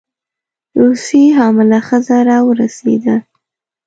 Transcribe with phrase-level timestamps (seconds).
[0.79, 3.15] روسۍ حامله ښځه راورسېده.